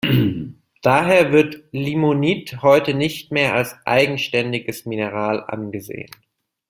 Daher 0.81 1.31
wird 1.31 1.61
Limonit 1.71 2.63
heute 2.63 2.95
nicht 2.95 3.31
mehr 3.31 3.53
als 3.53 3.75
eigenständiges 3.85 4.87
Mineral 4.87 5.43
angesehen. 5.43 6.09